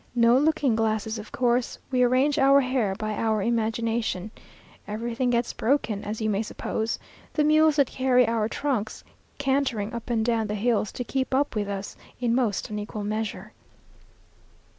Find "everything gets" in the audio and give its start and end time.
4.87-5.53